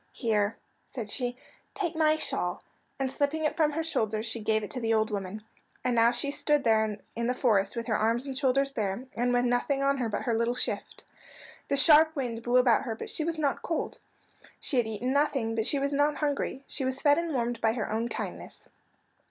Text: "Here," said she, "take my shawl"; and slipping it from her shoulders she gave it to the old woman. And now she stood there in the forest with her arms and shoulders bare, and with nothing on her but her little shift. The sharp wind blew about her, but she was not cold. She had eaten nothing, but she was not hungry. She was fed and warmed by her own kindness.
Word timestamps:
"Here," 0.13 0.57
said 0.87 1.09
she, 1.09 1.37
"take 1.75 1.95
my 1.95 2.15
shawl"; 2.15 2.63
and 2.97 3.11
slipping 3.11 3.45
it 3.45 3.55
from 3.55 3.73
her 3.73 3.83
shoulders 3.83 4.25
she 4.25 4.39
gave 4.39 4.63
it 4.63 4.71
to 4.71 4.79
the 4.79 4.95
old 4.95 5.11
woman. 5.11 5.43
And 5.85 5.93
now 5.93 6.09
she 6.09 6.31
stood 6.31 6.63
there 6.63 6.97
in 7.15 7.27
the 7.27 7.35
forest 7.35 7.75
with 7.75 7.85
her 7.85 7.95
arms 7.95 8.25
and 8.25 8.35
shoulders 8.35 8.71
bare, 8.71 9.05
and 9.15 9.31
with 9.31 9.45
nothing 9.45 9.83
on 9.83 9.97
her 9.97 10.09
but 10.09 10.23
her 10.23 10.33
little 10.33 10.55
shift. 10.55 11.03
The 11.67 11.77
sharp 11.77 12.15
wind 12.15 12.41
blew 12.41 12.57
about 12.57 12.81
her, 12.81 12.95
but 12.95 13.11
she 13.11 13.23
was 13.23 13.37
not 13.37 13.61
cold. 13.61 13.99
She 14.59 14.77
had 14.77 14.87
eaten 14.87 15.13
nothing, 15.13 15.53
but 15.53 15.67
she 15.67 15.77
was 15.77 15.93
not 15.93 16.15
hungry. 16.15 16.63
She 16.65 16.83
was 16.83 16.99
fed 16.99 17.19
and 17.19 17.31
warmed 17.31 17.61
by 17.61 17.73
her 17.73 17.93
own 17.93 18.07
kindness. 18.09 18.69